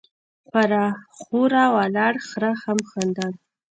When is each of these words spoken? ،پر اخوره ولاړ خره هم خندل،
،پر 0.49 0.69
اخوره 0.89 1.63
ولاړ 1.75 2.13
خره 2.27 2.51
هم 2.61 2.77
خندل، 2.89 3.31